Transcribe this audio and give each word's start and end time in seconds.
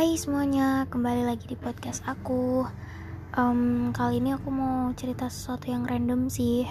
Hai 0.00 0.16
semuanya, 0.16 0.88
kembali 0.88 1.28
lagi 1.28 1.44
di 1.44 1.60
podcast 1.60 2.00
aku. 2.08 2.64
Um, 3.36 3.92
kali 3.92 4.16
ini 4.16 4.32
aku 4.32 4.48
mau 4.48 4.88
cerita 4.96 5.28
sesuatu 5.28 5.68
yang 5.68 5.84
random 5.84 6.32
sih. 6.32 6.64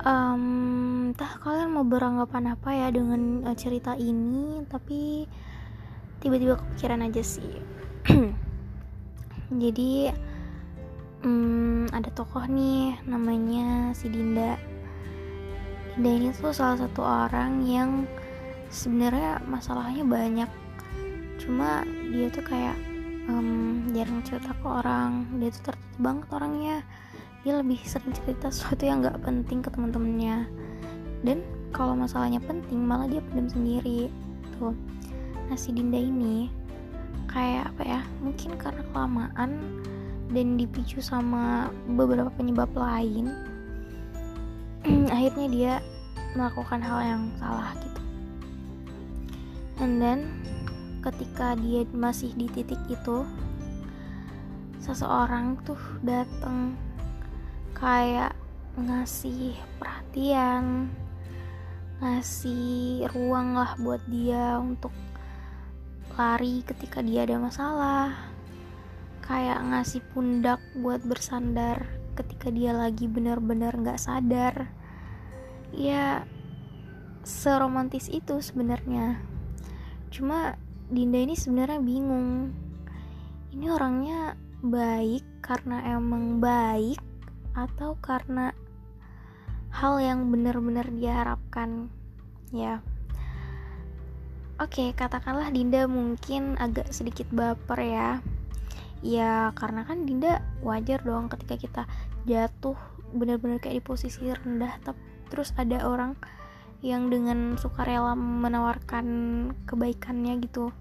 Um, 0.00 1.12
entah 1.12 1.36
kalian 1.44 1.76
mau 1.76 1.84
beranggapan 1.84 2.56
apa 2.56 2.72
ya 2.72 2.88
dengan 2.88 3.44
uh, 3.44 3.52
cerita 3.52 3.92
ini, 3.92 4.64
tapi 4.72 5.28
tiba-tiba 6.24 6.64
kepikiran 6.64 7.12
aja 7.12 7.20
sih. 7.20 7.60
Jadi 9.68 10.08
um, 11.28 11.84
ada 11.92 12.08
tokoh 12.08 12.48
nih, 12.48 13.04
namanya 13.04 13.92
si 13.92 14.08
Dinda. 14.08 14.56
Dinda 16.00 16.08
ini 16.08 16.32
tuh 16.32 16.56
salah 16.56 16.88
satu 16.88 17.04
orang 17.04 17.68
yang 17.68 18.08
sebenarnya 18.72 19.44
masalahnya 19.44 20.08
banyak 20.08 20.61
cuma 21.42 21.82
dia 22.14 22.30
tuh 22.30 22.44
kayak 22.46 22.78
um, 23.26 23.86
jarang 23.90 24.22
cerita 24.22 24.54
ke 24.54 24.66
orang. 24.66 25.26
Dia 25.42 25.50
tuh 25.50 25.72
tertutup 25.72 25.98
banget 26.00 26.28
orangnya. 26.30 26.76
Dia 27.42 27.58
lebih 27.58 27.78
sering 27.82 28.14
cerita 28.14 28.48
sesuatu 28.54 28.86
yang 28.86 29.02
nggak 29.02 29.18
penting 29.26 29.60
ke 29.60 29.68
teman-temannya 29.74 30.46
dan 31.26 31.42
kalau 31.74 31.98
masalahnya 31.98 32.38
penting 32.42 32.82
malah 32.86 33.10
dia 33.10 33.22
pendam 33.30 33.50
sendiri. 33.50 34.06
Tuh. 34.58 34.74
Nah 35.50 35.58
si 35.58 35.74
Dinda 35.74 35.98
ini 35.98 36.46
kayak 37.26 37.74
apa 37.74 37.82
ya? 37.82 38.00
Mungkin 38.22 38.54
karena 38.58 38.82
kelamaan 38.94 39.50
dan 40.32 40.46
dipicu 40.56 41.02
sama 41.02 41.68
beberapa 41.92 42.32
penyebab 42.32 42.72
lain 42.72 43.28
akhirnya 45.14 45.46
dia 45.52 45.72
melakukan 46.32 46.80
hal 46.80 46.98
yang 47.04 47.22
salah 47.36 47.70
gitu. 47.78 48.02
And 49.82 50.00
then 50.00 50.20
ketika 51.02 51.58
dia 51.58 51.82
masih 51.90 52.30
di 52.38 52.46
titik 52.46 52.78
itu 52.86 53.26
seseorang 54.78 55.58
tuh 55.66 55.78
dateng 56.02 56.78
kayak 57.74 58.34
ngasih 58.78 59.58
perhatian 59.82 60.88
ngasih 62.02 63.06
ruang 63.14 63.54
lah 63.54 63.78
buat 63.78 64.02
dia 64.10 64.58
untuk 64.58 64.90
lari 66.18 66.66
ketika 66.66 66.98
dia 66.98 67.22
ada 67.22 67.38
masalah. 67.38 68.10
Kayak 69.22 69.62
ngasih 69.70 70.02
pundak 70.10 70.58
buat 70.74 70.98
bersandar 71.06 71.86
ketika 72.18 72.50
dia 72.50 72.74
lagi 72.74 73.06
benar-benar 73.06 73.78
nggak 73.78 74.02
sadar. 74.02 74.74
Ya 75.70 76.26
seromantis 77.22 78.10
itu 78.10 78.42
sebenarnya. 78.42 79.22
Cuma 80.10 80.58
Dinda 80.92 81.24
ini 81.24 81.32
sebenarnya 81.32 81.80
bingung. 81.80 82.52
Ini 83.48 83.64
orangnya 83.72 84.36
baik 84.60 85.24
karena 85.40 85.96
emang 85.96 86.36
baik 86.36 87.00
atau 87.56 87.96
karena 87.96 88.52
hal 89.72 89.96
yang 90.04 90.28
benar-benar 90.28 90.92
diharapkan 90.92 91.88
ya. 92.52 92.84
Oke 94.60 94.92
katakanlah 94.92 95.48
Dinda 95.48 95.88
mungkin 95.88 96.60
agak 96.60 96.92
sedikit 96.92 97.24
baper 97.32 97.80
ya. 97.80 98.10
Ya 99.00 99.48
karena 99.56 99.88
kan 99.88 100.04
Dinda 100.04 100.44
wajar 100.60 101.00
dong 101.00 101.32
ketika 101.32 101.56
kita 101.56 101.82
jatuh 102.28 102.76
benar-benar 103.16 103.64
kayak 103.64 103.80
di 103.80 103.84
posisi 103.84 104.28
rendah 104.28 104.76
terus 105.32 105.56
ada 105.56 105.88
orang 105.88 106.20
yang 106.82 107.08
dengan 107.08 107.54
sukarela 107.54 108.18
menawarkan 108.18 109.06
kebaikannya 109.70 110.42
gitu 110.42 110.74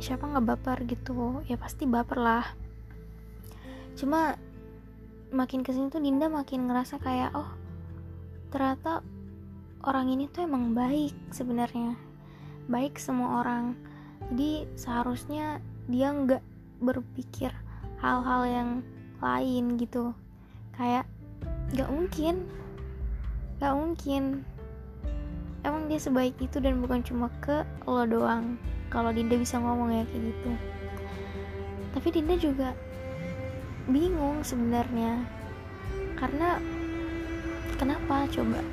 siapa 0.00 0.28
nggak 0.28 0.46
baper? 0.46 0.78
gitu. 0.86 1.42
Ya 1.48 1.56
pasti 1.58 1.84
baper 1.88 2.18
lah. 2.20 2.46
Cuma 3.96 4.36
makin 5.34 5.66
ke 5.66 5.74
sini 5.74 5.90
tuh 5.90 5.98
Dinda 5.98 6.30
makin 6.30 6.70
ngerasa 6.70 7.02
kayak 7.02 7.34
oh 7.34 7.50
ternyata 8.54 9.02
orang 9.82 10.06
ini 10.12 10.30
tuh 10.30 10.46
emang 10.46 10.76
baik 10.76 11.14
sebenarnya. 11.34 11.96
Baik 12.70 13.00
semua 13.00 13.42
orang. 13.42 13.74
Jadi 14.32 14.66
seharusnya 14.74 15.62
dia 15.86 16.10
nggak 16.10 16.42
berpikir 16.82 17.54
hal-hal 18.02 18.42
yang 18.46 18.70
lain 19.22 19.80
gitu. 19.80 20.12
Kayak 20.76 21.08
nggak 21.72 21.90
mungkin. 21.90 22.34
Nggak 23.58 23.74
mungkin. 23.74 24.22
Emang 25.66 25.90
dia 25.90 25.98
sebaik 25.98 26.38
itu 26.38 26.62
dan 26.62 26.78
bukan 26.78 27.02
cuma 27.02 27.26
ke 27.42 27.66
lo 27.90 28.06
doang 28.06 28.54
kalau 28.96 29.12
Dinda 29.12 29.36
bisa 29.36 29.60
ngomong 29.60 29.92
ya 29.92 30.08
kayak 30.08 30.32
gitu. 30.32 30.50
Tapi 31.92 32.08
Dinda 32.16 32.34
juga 32.40 32.72
bingung 33.92 34.40
sebenarnya. 34.40 35.20
Karena 36.16 36.56
kenapa 37.76 38.24
coba? 38.32 38.64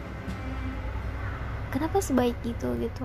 Kenapa 1.76 2.00
sebaik 2.00 2.40
itu 2.48 2.72
gitu? 2.80 3.04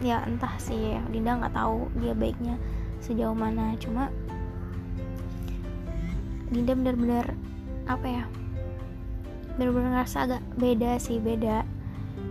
Ya 0.00 0.24
entah 0.24 0.56
sih 0.56 0.96
ya 0.96 1.04
Dinda 1.12 1.36
nggak 1.36 1.52
tahu 1.52 1.92
dia 2.00 2.16
baiknya 2.16 2.56
sejauh 3.04 3.36
mana. 3.36 3.76
Cuma 3.76 4.08
Dinda 6.48 6.72
benar-benar 6.72 7.36
apa 7.84 8.06
ya? 8.08 8.24
Benar-benar 9.60 10.00
ngerasa 10.00 10.24
agak 10.24 10.42
beda 10.56 10.96
sih 10.96 11.20
beda 11.20 11.75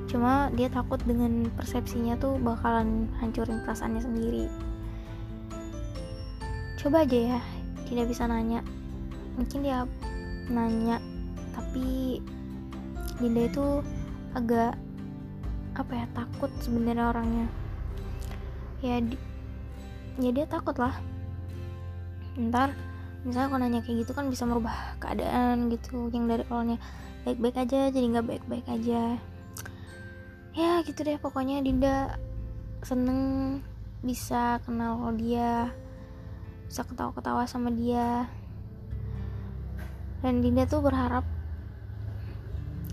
cuma 0.06 0.54
dia 0.54 0.70
takut 0.70 1.02
dengan 1.02 1.50
persepsinya 1.58 2.16
tuh 2.22 2.38
bakalan 2.38 3.10
hancurin 3.20 3.62
perasaannya 3.66 4.02
sendiri. 4.02 4.46
Coba 6.78 7.02
aja 7.02 7.38
ya 7.38 7.40
tidak 7.90 8.14
bisa 8.14 8.30
nanya. 8.30 8.62
Mungkin 9.36 9.66
dia 9.66 9.90
nanya 10.50 11.02
tapi 11.56 12.22
Dinda 13.16 13.48
itu 13.48 13.80
agak 14.36 14.76
apa 15.76 15.92
ya 15.92 16.06
takut 16.14 16.52
sebenarnya 16.62 17.10
orangnya. 17.10 17.48
Ya 18.84 19.00
di, 19.00 19.16
ya 20.20 20.30
dia 20.36 20.46
takut 20.46 20.76
lah. 20.78 20.94
Ntar 22.36 22.76
misalnya 23.26 23.50
kalau 23.50 23.62
nanya 23.66 23.82
kayak 23.82 24.06
gitu 24.06 24.12
kan 24.14 24.30
bisa 24.30 24.46
merubah 24.46 25.00
keadaan 25.02 25.74
gitu 25.74 26.14
yang 26.14 26.30
dari 26.30 26.46
awalnya 26.54 26.78
baik-baik 27.26 27.58
aja 27.58 27.90
jadi 27.90 28.06
nggak 28.14 28.28
baik-baik 28.30 28.68
aja 28.70 29.18
ya 30.56 30.80
gitu 30.88 31.04
deh 31.04 31.20
pokoknya 31.20 31.60
Dinda 31.60 32.16
seneng 32.80 33.60
bisa 34.00 34.64
kenal 34.64 35.12
dia 35.20 35.76
bisa 36.66 36.82
ketawa-ketawa 36.88 37.46
sama 37.46 37.70
dia. 37.70 38.26
Dan 40.26 40.42
Dinda 40.42 40.66
tuh 40.66 40.82
berharap 40.82 41.24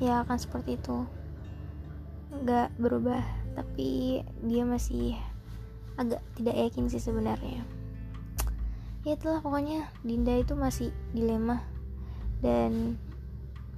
ya 0.03 0.27
akan 0.27 0.37
seperti 0.37 0.77
itu. 0.77 1.07
Nggak 2.33 2.75
berubah 2.77 3.23
tapi 3.57 4.21
dia 4.45 4.63
masih 4.65 5.17
agak 5.97 6.21
tidak 6.37 6.57
yakin 6.57 6.89
sih 6.89 7.01
sebenarnya. 7.01 7.65
Ya 9.03 9.19
itulah 9.19 9.43
pokoknya 9.43 9.91
Dinda 10.05 10.37
itu 10.39 10.55
masih 10.55 10.95
dilema 11.11 11.65
dan 12.39 12.99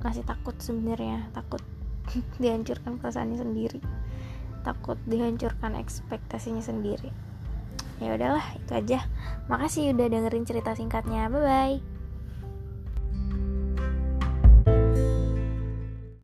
masih 0.04 0.20
takut 0.26 0.52
sebenarnya 0.60 1.32
takut 1.32 1.64
dihancurkan 2.42 3.00
perasaannya 3.00 3.38
sendiri. 3.40 3.80
Takut 4.64 4.96
dihancurkan 5.04 5.76
ekspektasinya 5.76 6.64
sendiri. 6.64 7.12
Ya 8.02 8.16
udahlah 8.16 8.44
itu 8.58 8.72
aja. 8.74 9.06
Makasih 9.46 9.94
udah 9.94 10.06
dengerin 10.10 10.48
cerita 10.48 10.74
singkatnya. 10.74 11.28
Bye 11.30 11.42
bye 11.44 11.93